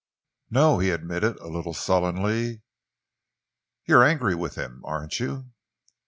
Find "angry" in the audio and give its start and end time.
4.03-4.33